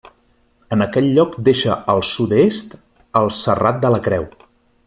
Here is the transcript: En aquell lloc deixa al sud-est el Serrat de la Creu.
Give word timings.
En 0.77 0.83
aquell 0.85 1.09
lloc 1.17 1.35
deixa 1.49 1.77
al 1.95 2.03
sud-est 2.13 2.75
el 3.23 3.33
Serrat 3.45 3.81
de 3.85 3.97
la 3.97 4.05
Creu. 4.09 4.31